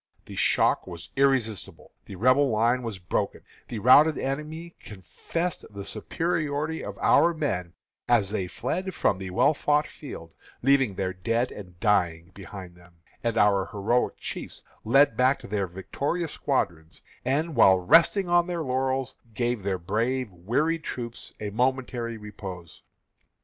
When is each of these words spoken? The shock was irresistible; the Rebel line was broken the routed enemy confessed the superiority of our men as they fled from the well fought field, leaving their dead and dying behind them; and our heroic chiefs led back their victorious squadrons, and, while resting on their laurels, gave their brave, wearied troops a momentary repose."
The 0.25 0.35
shock 0.35 0.87
was 0.87 1.11
irresistible; 1.15 1.91
the 2.07 2.15
Rebel 2.15 2.49
line 2.49 2.81
was 2.81 2.97
broken 2.97 3.41
the 3.67 3.77
routed 3.77 4.17
enemy 4.17 4.73
confessed 4.79 5.63
the 5.69 5.85
superiority 5.85 6.83
of 6.83 6.97
our 6.97 7.35
men 7.35 7.73
as 8.07 8.31
they 8.31 8.47
fled 8.47 8.95
from 8.95 9.19
the 9.19 9.29
well 9.29 9.53
fought 9.53 9.85
field, 9.85 10.33
leaving 10.63 10.95
their 10.95 11.13
dead 11.13 11.51
and 11.51 11.79
dying 11.79 12.31
behind 12.33 12.73
them; 12.75 12.95
and 13.23 13.37
our 13.37 13.67
heroic 13.67 14.17
chiefs 14.17 14.63
led 14.83 15.15
back 15.15 15.43
their 15.43 15.67
victorious 15.67 16.31
squadrons, 16.31 17.03
and, 17.23 17.55
while 17.55 17.77
resting 17.77 18.27
on 18.27 18.47
their 18.47 18.63
laurels, 18.63 19.17
gave 19.35 19.61
their 19.61 19.77
brave, 19.77 20.31
wearied 20.31 20.83
troops 20.83 21.31
a 21.39 21.51
momentary 21.51 22.17
repose." 22.17 22.81